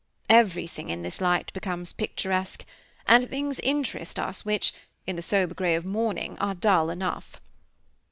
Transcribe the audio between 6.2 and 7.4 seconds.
are dull enough.